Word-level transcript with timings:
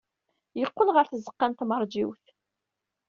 Yeqqel 0.59 0.89
ɣer 0.95 1.05
tzeɣɣa 1.07 1.47
n 1.47 1.53
tmeṛjiwt. 1.53 2.25